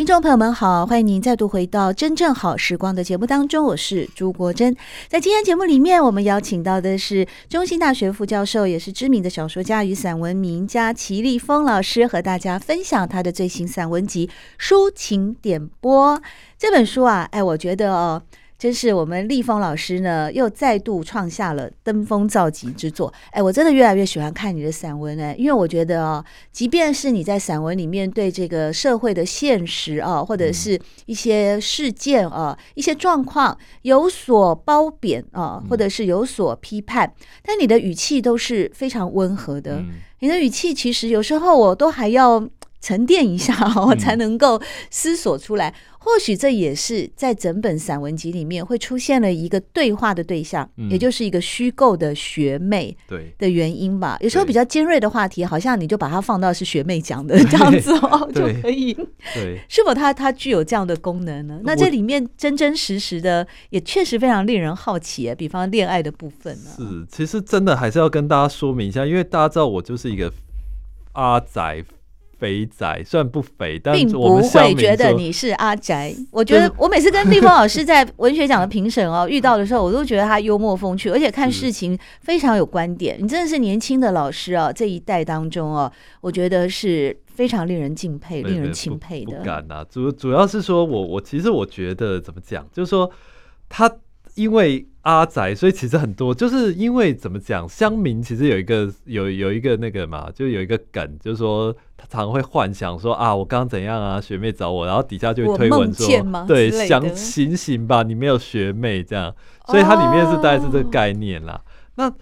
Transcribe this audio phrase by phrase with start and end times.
[0.00, 4.74] 听众朋友们好，欢迎您再度回到《真正好时光》的节目当中，我是朱国珍。
[5.08, 14.26] 在今天节目里面，我们邀请到的是中兴大学副教授，也是知名的小说家与散文名家齐立峰老师，和大家分享他的最新散文集
[14.58, 16.16] 《抒情点播》
[16.58, 18.22] 这本书啊，哎，我觉得哦。
[18.60, 23.10] 真是我们立峰老师呢，又再度创下了登峰造极之作。
[23.30, 26.22] 哎，我真的越来越喜欢看你的散文哎，因为我觉得哦，
[26.52, 37.10] 即便是你在散文里面对这个社会的现实啊，或者是一些事件啊、一些状况有所褒贬啊，或者是有所批判，
[37.42, 39.82] 但你的语气都是非常温和的。
[40.18, 42.46] 你的语气其实有时候我都还要。
[42.80, 45.74] 沉淀一下，我 才能够思索出来。
[46.02, 52.96] 或许这也是在整本散文集里面会出现了一个对话的对象，也就是一个虚构的学妹
[53.36, 54.16] 的原因吧。
[54.20, 58.94] 有时候比较尖锐的话题，好像你就把它放到是学妹讲的 这样子哦，就可以。
[59.34, 61.60] 对，是否它它具有这样的功能呢？
[61.64, 65.34] 那这里面真真实实的，也确实非常令人好奇。
[65.36, 66.70] 比方恋爱的部分呢？
[66.78, 70.32] 是，其实真的还是要跟大家说明一下，因为大家知道我就是一个
[71.12, 71.84] 阿宅。
[72.40, 76.12] 肥仔虽然不肥，但并不会觉得你是阿宅。
[76.32, 83.18] 我觉得我每次跟立峰老师在文学奖的评审哦遇到的时候，我都觉得他幽默风趣，而且看事情非常有观点。
[83.20, 89.38] 你真的是年轻的老师哦，这一代当中哦，我觉得是非常令人敬佩、令人钦佩的。
[89.38, 93.10] 不敢呐，主主要是说我我其实我觉得怎么讲，就是说
[93.68, 93.92] 他。
[94.34, 106.06] 因为阿宅，所以其实很多就是因为怎么讲，乡民其实有一个有有一个那个嘛，就有一个梗，就是说他常会幻想说啊，我刚刚怎样啊，学妹找我，然后底下就会推文说，
[106.46, 109.34] 对，想醒醒吧，你没有学妹这样，
[109.66, 111.54] 所以它里面是大概是这个概念啦。
[111.54, 111.60] 哦、
[111.96, 112.12] 那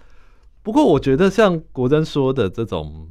[0.63, 3.09] 不过我觉得像国珍说的这种。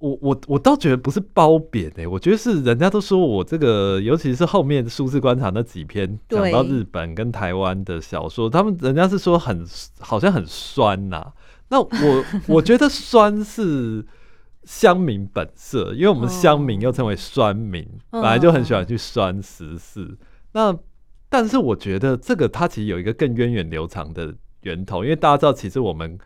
[0.00, 9.62] 我我我倒觉得不是褒贬哎，我觉得是人家都说我这个，尤其是后面数字观察那几篇讲到日本跟台湾的小说，他们人家是说很
[9.98, 11.32] 好像很酸呐、啊。
[11.68, 14.04] 那我 我觉得酸是
[14.64, 20.16] 乡民本色，因为我们乡民又称为酸民，本来就很喜欢去酸时事。
[20.52, 20.74] 那
[21.28, 26.18] 但是我觉得这个它其实有一个更源远流长的源头，因为大家知道，其实我们。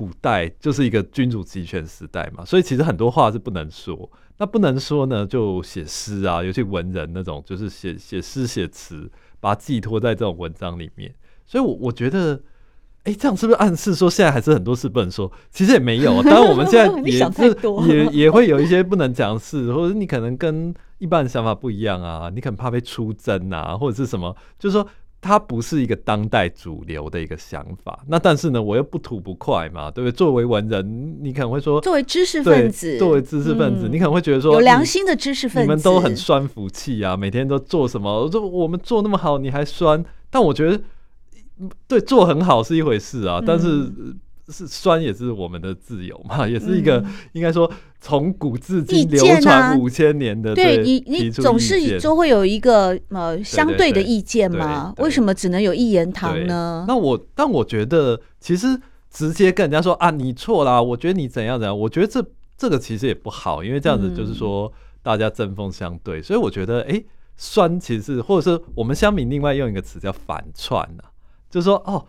[0.00, 4.10] 古代就是一个君主集权时代嘛，所以其实很多话是不能说。
[4.38, 9.10] 那不能说呢，就写诗啊，尤其文人那种，就是写写诗写词，
[9.40, 11.14] 把它寄托在这种文章里面。
[11.44, 12.34] 所以我，我我觉得，
[13.02, 15.30] 哎、欸，这样是不是暗示说现在还是很多事不能说？
[15.50, 17.54] 其实也没有，当然我们现在 也是
[17.86, 24.88] 也也会有一些不能讲的事，或者你可能跟一般的想法不一样啊，你可能怕被出征啊，或者是什么，就是说。
[25.20, 30.12] 它不是一个当代主流的一个想法，那但是呢，我又不吐不快嘛，对不对？
[30.16, 38.24] 作为文人，你可能会说，作为知识分子，作为知识分子，嗯、你可能会觉得说，有良心的知识分子，你们都很酸福气啊，每天都做什么？
[38.24, 40.02] 我说我们做那么好，你还酸？
[40.30, 40.80] 但我觉得，
[41.86, 43.92] 对，做很好是一回事啊，嗯、但是。
[44.50, 50.54] 是酸也是我们的自由嘛，也是一个应该说从古至今流传五千年的。
[50.54, 54.92] 对你，你总是都会有一个呃相对的意见嘛？
[54.98, 56.84] 为什么只能有一言堂呢？
[56.88, 62.24] 那我但我觉得其实直接跟人家说啊，你错啦，我觉得你怎样怎样，我觉得这
[62.56, 64.72] 这个其实也不好，因为这样子就是说
[65.02, 67.02] 大家针锋相对，所以我觉得哎，
[67.36, 71.10] 酸其实是或者是我们相比另外用一个词叫反串啊，
[71.50, 72.04] 就是说哦。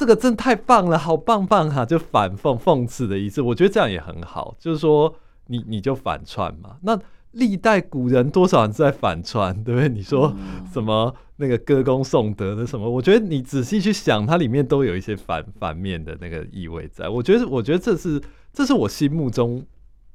[0.00, 1.84] 这个真太棒了，好棒棒哈、啊！
[1.84, 4.56] 就反讽讽刺的意思，我觉得这样也很好。
[4.58, 5.14] 就是说
[5.48, 6.78] 你，你你就反串嘛。
[6.80, 6.98] 那
[7.32, 9.90] 历代古人多少人是在反串，对不对？
[9.90, 10.34] 你说
[10.72, 12.88] 什么那个歌功颂德的什么？
[12.88, 17.06] 我觉得你仔细去想，它里面都有一些反反面的那个意味在。
[17.10, 18.18] 我觉得，我觉得这是
[18.54, 19.62] 这是我心目中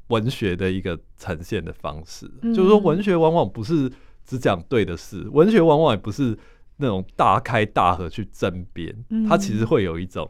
[0.08, 2.28] 文学的一个呈现的方式。
[2.42, 3.92] 嗯、就是说，文学往往不是
[4.26, 6.36] 只讲对的事，文学往往也不是。
[6.78, 8.96] 那种大开大合去争辩，
[9.28, 10.30] 它其实会有一种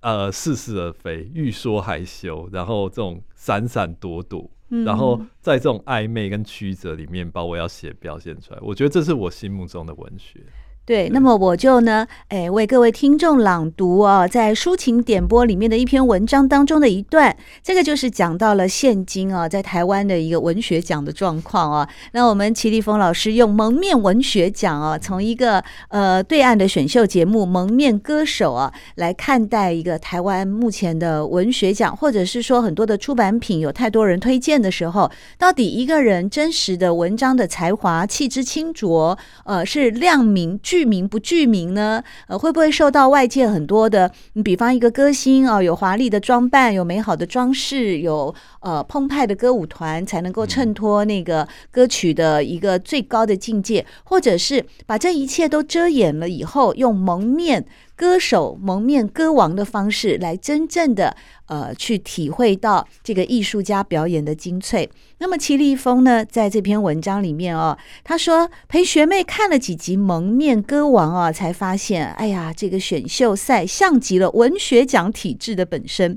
[0.00, 8.58] 呃似是而非、欲说还休，然后这种闪闪躲躲，然后在这种暧昧跟曲折里面把我要写表现出来。
[8.62, 10.40] 我觉得这是我心目中的文学。
[10.88, 21.86] 对，那么我就呢，哎，为各位听众朗读啊，在抒情点播里面的一篇文章当中的一段，这个就是讲到了现今啊，在台湾的一个文学奖的状况啊。
[22.12, 40.77] 那我们齐立峰老师用蒙面文学奖啊，从一个呃对岸的选秀节目《蒙面歌手》啊，来看待一个台湾目前的文学奖，或者是说很多的出版品有太多人推荐的时候，到底一个人真实的文章的才华、气质清浊，呃，是亮明具。
[40.78, 42.04] 具名不具名呢？
[42.28, 57.66] 呃，会不会受到外界很多的，你比方一个歌星啊，有华丽的装扮，有美好的装饰，有呃澎湃的歌舞团，才能够衬托那个歌曲的一个最高的境界，或者是把这一切都遮掩了以后，用蒙面。
[57.98, 61.16] 歌手蒙面歌王的方式来真正的
[61.46, 64.88] 呃去体会到这个艺术家表演的精粹。
[65.18, 76.16] 那么齐立峰呢，在这篇文章里面哦，他说陪学妹看了几集《蒙面歌王》啊，才发现，哎呀，这个选秀赛像极了文学奖体制的本身。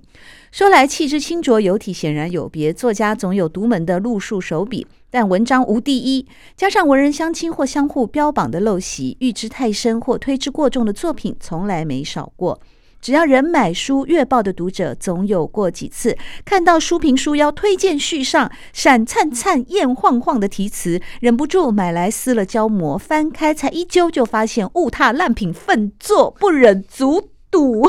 [0.51, 4.86] 说来气质清浊，有体显然有别，作家总有独门的路数手笔。
[5.12, 6.25] 但文章无第一，
[6.56, 12.60] 加上文人相轻或相互标榜的陋习，欲知太深或推之过重的作品从来没少过。
[13.02, 16.16] 只要人买书阅报的读者，总有过几次
[16.46, 27.31] 看到书评书腰推荐序上闪灿灿、艳晃晃的题词，忍不住买来撕了胶膜，翻开才一揪就发现误踏烂品粪作，不忍卒。
[27.51, 27.86] 读，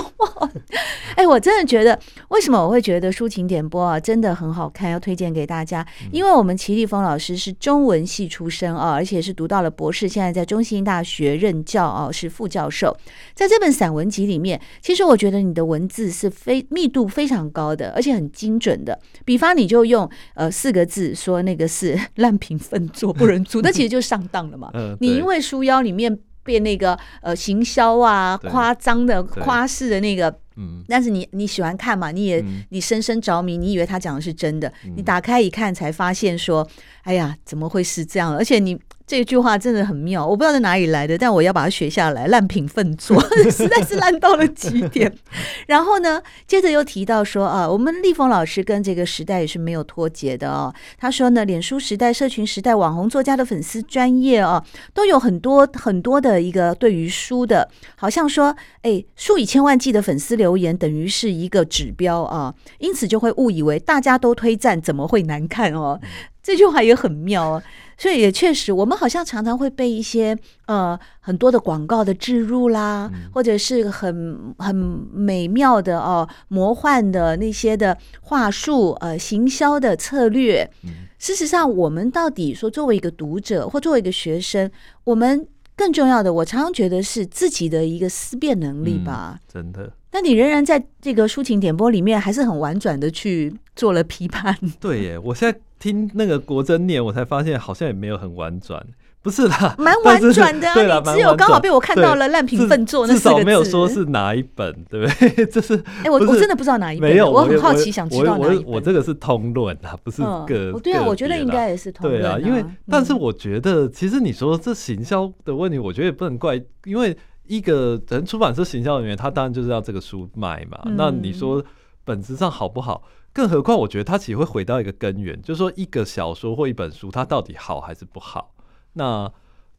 [1.14, 1.98] 哎，我真的觉得，
[2.28, 5.86] 为什么我会觉得抒情点播啊，真的很好看，要推荐给大家。
[6.10, 12.96] 因为我们齐立峰老师是中文系出身啊，而且是读到了博士，现在在中兴大学任教啊，是副教授。
[13.34, 18.98] 在这本散文集里面，其实我觉得你的文字是非密度非常高的，而且很精准的。
[19.24, 24.72] 比方，你就用呃四个字说那个是 烂品分作不忍租，那其实就上当了嘛。
[24.98, 26.18] 你因为书腰里面。
[26.44, 36.66] 变那个呃行销啊，夸张的夸饰的那个，嗯，但是你你喜欢看嘛，你也、嗯、你深深着迷，你以为他讲的是真的，嗯、你打开一看才发现说，
[37.02, 38.36] 哎呀，怎么会是这样？
[38.36, 38.78] 而且你。
[39.04, 42.28] 这句话真的很妙，我不知道在哪里来的，但我要把它学下来。
[42.28, 43.20] 烂品粪作，
[43.50, 45.12] 实在是烂到了极点。
[45.66, 50.72] 然后呢，接着又提到说啊，我们立峰老师跟这个时代也是没有脱节的哦。
[50.96, 54.64] 他说呢，脸书时代、社群时代、网红作家的粉丝专业哦，
[54.94, 66.00] 都有很多很多的一个对于书的，好像说，哎，数以千万计的粉丝留言等于是一个指标啊，因此就会误以为大家都推赞，怎么会难看哦？
[66.42, 67.62] 这句话也很妙哦。
[67.96, 70.36] 所以也确实，我们好像常常会被一些
[70.66, 80.68] 呃很多的广告的置入啦，嗯、或者是很很美妙的哦、呃、魔幻的那些的话术呃行销的策略。
[80.82, 84.68] 嗯、事实上，我们到底说作为一个读者或作为一个学生，
[85.04, 85.46] 我们
[85.76, 89.38] 更重要的，我常常觉得是自己的一个思辨能力吧。
[89.38, 89.92] 嗯、真的。
[90.12, 94.56] 那你仍然在这个抒情点播里面，还是很婉转的去做了批判。
[94.78, 95.58] 对耶，我现在。
[95.82, 98.80] 听那个国珍念，我才发现好像也没有很婉转，
[99.20, 101.02] 不是啦， 蛮婉转的啊。
[101.06, 105.44] 你只有刚好被我看到了“烂品粪作”那四个字，至少没有说是哪一本，对不对？
[105.50, 105.74] 这是
[106.04, 108.64] 哎，我我真的不知道哪一本，没有，我很好奇，想知道哪一本。
[108.64, 110.72] 我这个是通论啊，不是个。
[110.80, 112.22] 对啊，我觉得应该也是通论。
[112.22, 120.80] 对啊，因为但是我觉得，其实你说这行销的问题，我觉得也不能怪，因为一个人出版社行销人员，他当然就是要这个书卖嘛。
[120.96, 121.64] 那你说
[122.04, 123.02] 本质上好不好？
[123.32, 128.54] 更何况，我觉得他其实会回到一个根源，就是说，一个小说或一本书，它到底好还是不好？
[128.92, 129.32] 那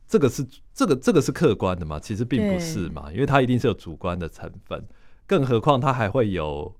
[0.07, 0.44] 这个是
[0.74, 2.00] 这个这个是客观的嘛？
[2.00, 4.83] 其实并不是嘛，因为它一定是有主观的成分。
[5.27, 6.75] 更何况，它还会有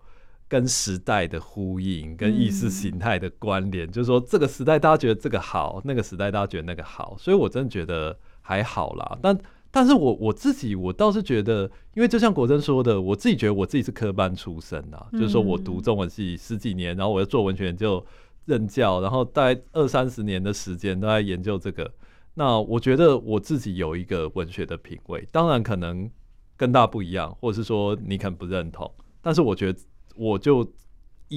[0.48, 3.90] 跟时代的呼应，跟意识形态的关联。
[3.92, 9.18] 就是说，这个时代大家觉得这个好，那个时代大家觉得那个好，所以我真的觉得还好啦。
[9.22, 9.38] 但
[9.76, 11.64] 但是我我自己我倒是觉得，
[11.96, 18.06] 因为就像国珍说的，我自己觉得我自己是科班出身啊，嗯、就是说我读中文系十几年，然后我又做文学研究
[18.46, 21.92] 任教，然后大概二三十年的时间都在研究这个。
[22.36, 26.08] 那我觉得我自己有一个文学的品味，当然可能
[26.56, 28.92] 跟大家不一样，或者是说你可能不认同，
[29.24, 29.80] 但是我觉得
[30.16, 30.64] 我就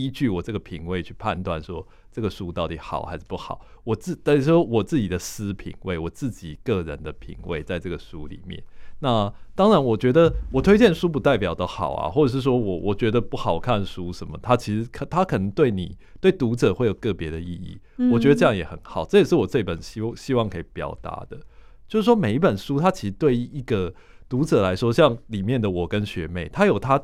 [0.04, 1.86] 依据我这个品味去判断说。
[2.16, 3.60] 这个书到底好还是不好？
[3.84, 8.64] 我自等于说我自己的私品味，我自己个人的品味，在这个书里面。
[9.00, 17.78] 那当然，我觉得我推荐书不代表的好啊，或者是说我 我觉得不好看书什么，它其实可它可能对你对读者会有个别的意义。
[18.10, 21.38] 我觉得这样也很好，这也是我这本希希望可以表达的，
[21.86, 23.92] 就是说每一本书它其实对于一个
[24.26, 26.98] 读者来说，像里面的我跟学妹，它有它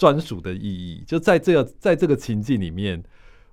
[0.00, 3.04] 专属的意义，就在这个在这个情境里面。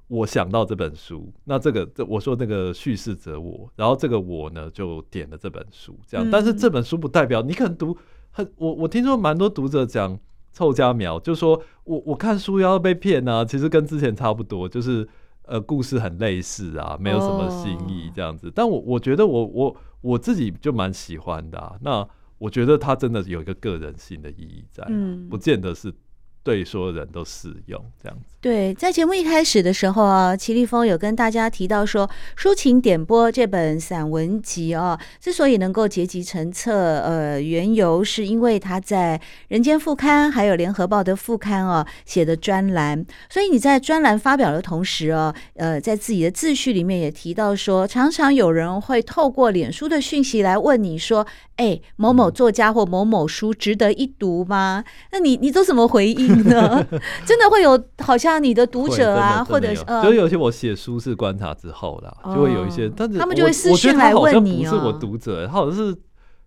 [0.09, 6.25] 我想到这本书，那这个这我说那个叙事者我，然后这个我呢就点了这本书，这样。
[6.31, 7.97] 但是这本书不代表你可能读
[8.31, 10.17] 很我我听说蛮多读者讲
[10.53, 15.05] 臭家苗，就说我我看书要被骗啊，其实跟之前差不多，就是
[15.41, 18.49] 呃故事很类似啊，没有什么新意这样子。
[18.55, 25.93] 但我我觉得我我我自己就蛮喜欢的啊，那我觉得它真的有一个个人性的意义在，嗯不见得是。
[26.47, 28.35] 对所有人都适用这样子。
[28.39, 43.05] 对，在节目一开始的时候啊，齐立峰有跟大家提到说，《抒情点播》这本散文集啊，之所以能够结集成册，呃，缘由是因为他在《人间副刊》还有《联合报》的副刊啊写的专栏。
[43.29, 51.27] 所以你在专栏发表的同时啊，呃，在自己的自序里面也提到说，常常有人会透过脸书的讯息来问你说，
[51.57, 54.85] 哎，某某作家或某某书值得一读吗？
[55.11, 56.85] 那你你都怎么回应呢？
[57.25, 58.37] 真的会有好像。
[58.37, 64.69] 你的读者啊，或者是呃，就有些我写书是观察之后啦，就会有一些，但是他们就会私信来问你哦。
[64.69, 65.95] 不是我读者，他好像是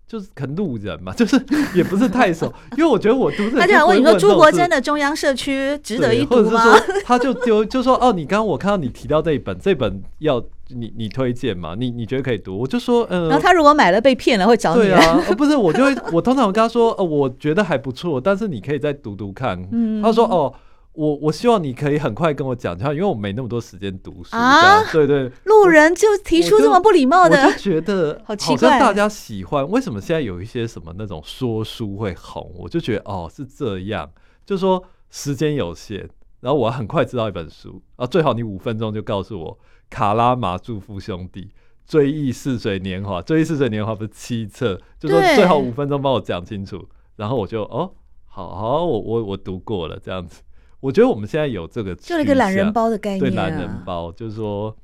[0.06, 1.36] 就是可能路人嘛， 就是
[1.74, 6.62] 也不是太熟，因为我觉得我读者，他就想问你说朱国珍的中央社区值得一读吗？
[7.04, 10.40] 他就就就说哦，你刚刚我看到你提到这一本，这本要
[10.74, 11.74] 你你推荐嘛？
[11.78, 12.58] 你你觉得可以读？
[12.58, 13.28] 我就说嗯。
[13.28, 14.82] 然后他如果买了被骗了，会找你。
[14.82, 19.68] 对啊，不是我就会我通常我跟他说呃，我觉得还不错，但是你可以再读读看。
[19.72, 20.54] 嗯，他说哦。
[20.92, 24.36] 我我希望你可以很快跟我讲，因为我没那么多时间读书。
[24.36, 28.76] 啊，对对，路人就提出这么不礼貌的，我就觉得 好奇怪。
[28.78, 32.52] 大家喜欢，为什么现在有一些什么那种说书会红？
[32.58, 34.10] 我就觉得哦是这样，
[34.44, 39.52] 就是说时间有限，然后我很快知道一本书啊，最好你五分钟就告诉我
[39.90, 41.42] 《卡拉马祝夫兄弟》
[41.86, 47.92] 《追忆似水年华》《追忆似水年华》不是七册，就说最好五分钟帮我讲清楚，然后我就哦
[48.26, 50.42] 好好，我我我读过了这样子。
[50.80, 54.74] 我觉得我们现在有这个，就一个懒人包的概念，对懒人包，就是说，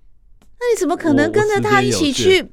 [0.61, 2.47] 那你怎么可能跟着他一起去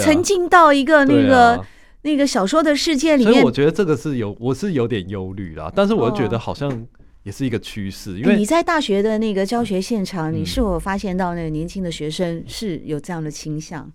[0.00, 1.64] 沉浸到一个那个
[2.02, 3.32] 那个小说的世界里面？
[3.32, 5.70] 所以我觉得这个是有，我是有点忧虑啦。
[5.72, 6.88] 但是我又觉得好像
[7.28, 13.92] 也是一个趋势，因为你在大学的那个教学现场，你是否发现到那个年轻的学生是有这样的倾向？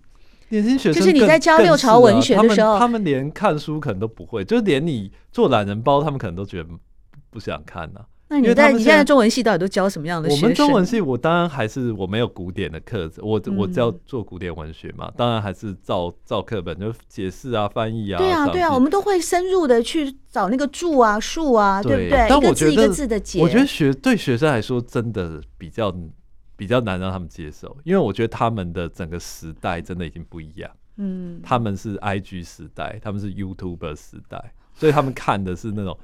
[0.50, 6.68] 年轻学生就是你在教六朝文学的时候，他们连看书可能都不会，就是连你做懒人包，他们可能都觉得
[7.28, 8.00] 不想看呢。
[8.34, 10.42] 那你在你现在中文系到底都教什么样的学生？
[10.42, 18.18] 我们中文系我当然还是我没有古典的课程，我我只要做古典文学嘛，当然还是照照课本就解释啊、翻译啊。
[18.18, 22.26] 对啊，对啊，我们都会深入的去找那个注啊、述啊，对不对？
[22.28, 23.40] 但我觉得一个字一个字的解。
[23.40, 25.94] 我觉得学对学生来说真的比较
[26.56, 30.70] 比较难让他们接受，因为我觉得他们的整个时代真的已经不一样。
[30.96, 35.96] 嗯，他们是 IG 时代，他们是 YouTuber 时代，所以他们看的是那种。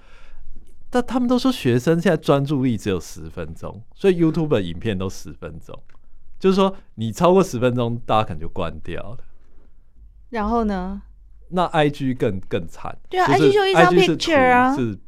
[0.91, 5.81] 但他们都说学生现在专注力只有十分钟，所以 YouTube 的影片都十分钟，
[6.39, 9.19] 就是说你超过十分钟，大家可能就关掉了。
[10.31, 11.01] 然后呢？
[11.51, 12.97] 那 IG 更更惨。
[13.09, 14.99] 对啊，IG 就一张 picture 啊，是，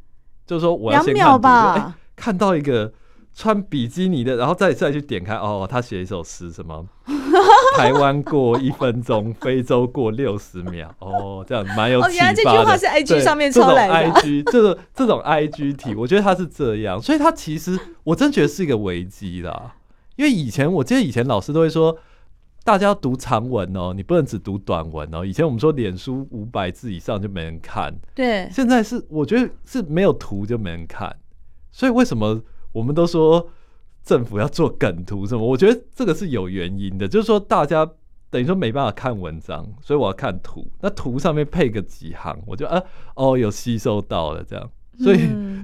[0.45, 2.93] 就是说我要先看两秒吧，欸，看到一个。
[3.35, 6.87] 穿比基尼的，然后再再去点开哦，他写一首诗，什么
[7.75, 12.13] 台湾过一分钟，非洲过六十秒，哦，这样蛮有启发的。
[12.13, 14.19] 哦，原来这句话是 IG 上面抄来的。
[14.19, 19.75] IG 这个这种 IG 题，我觉得它是这样，所以它其实我真觉得是一个危机啦。
[20.15, 21.97] 因为以前我记得以前老师都会说，
[22.63, 25.25] 大家要读长文哦，你不能只读短文哦。
[25.25, 31.15] 以前我们说脸书五百字以上就没人看，对，现在是我觉得是没有图就没人看，
[31.71, 32.41] 所以为什么？
[32.71, 33.51] 我们都说
[34.03, 37.89] 政府要做梗图什么，我觉得这个是有原因的，就是说大家
[38.29, 42.81] 等于说没办法看文章，所以我要看图，那图上面配个几行，我就啊
[43.15, 44.69] 哦有吸收到了这样，
[44.99, 45.19] 所以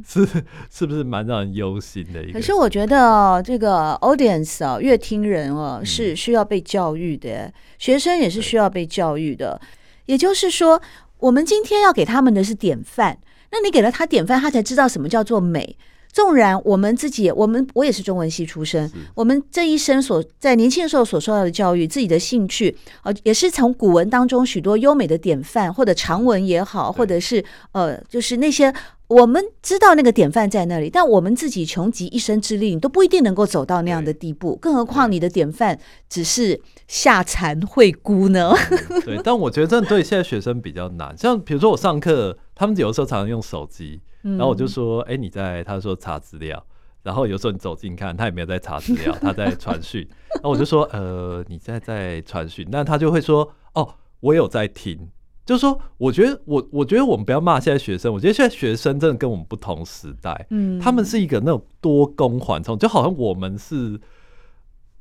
[0.05, 0.25] 是
[0.69, 2.33] 是不是蛮让人忧心的一个？
[2.33, 9.59] 可是我觉得哦，这个 audience 啊，乐听人哦是需要被教育的，学生也是需要被教育的，
[10.05, 10.81] 也就是说，
[11.17, 13.19] 我们今天要给他们的是典范，
[13.51, 15.75] 那你给了他典范，他才知道什么叫做美。
[16.11, 28.73] 纵然我们自己，我们我也是中文系出身，我们这一生所在年轻的时候所受到的教育，自己的兴趣，呃，也是从古文当中许多优美的典范，或者长文也好，或者是呃，就是那些
[29.07, 38.51] 我们知道那个典范在那里，但我们自己穷极一生之力，你都不一定能够走到那样的地步，更何况你的典范只是下蚕惠姑呢？
[39.05, 44.01] 对，但我觉得这对现在学生比较难，像比如说我上课，他们有的时候常常用手机。
[44.21, 45.63] 然后我就说，哎、欸，你在？
[45.63, 46.63] 他说查资料。
[47.01, 50.05] 然后有时候你走近看，他也没有在查资料， 他在传讯。
[50.35, 52.67] 然后我就说，呃，你在在传讯？
[52.69, 55.09] 那他就会说，哦，我有在听。
[55.45, 60.45] 就是说，我觉得我我觉得我们不要骂现在学生，我觉得现在学生真的跟我们不同时代。
[60.49, 63.99] 嗯，他们是一个那种多工缓冲，就好像我们是。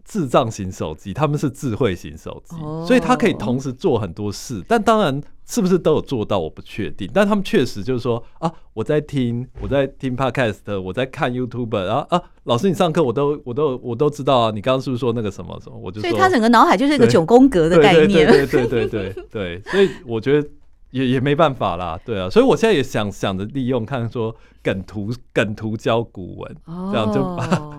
[0.09, 2.87] 智障型手机，他们是智慧型手机，oh.
[2.87, 4.65] 所以它可以同时做很多事。
[4.67, 7.07] 但当然，是不是都有做到，我不确定。
[7.13, 14.51] 但他们确实就是说啊，我在听，我在听 Podcast，我在看 YouTube，然后啊，老师你上课我都我都我都知道啊。
[14.51, 15.77] 你刚刚是不是说那个什么什么？
[15.79, 18.27] 我就说，所以他整个脑海就是一个九宫格的概念。
[18.27, 19.63] 对对对对对对对，对。
[19.71, 20.49] 所以我觉得
[20.93, 27.79] 也也没办法啦，对啊，所以我现在也想想着利用，看说梗图梗图教古文，哦、这样就把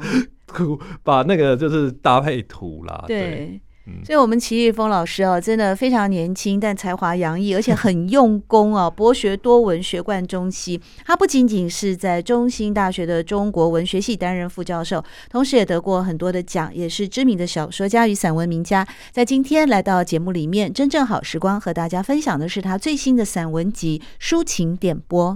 [0.60, 3.20] 图把那个就是搭配图啦，对。
[3.20, 3.62] 对
[4.06, 10.80] 所以，我们齐玉峰老师哦，真的非常年轻，但才华洋溢，而且很 用功哦，博学多闻，学贯中西。
[11.04, 18.88] 他不仅仅是在中兴大学的中国文学系担任副教授，同时也得过很多的奖，也是知名的小说家与散文名家。
[19.12, 25.32] 在今天来到节目里面，真正好时光和大家分享的是他最新的散文集《抒情点播》。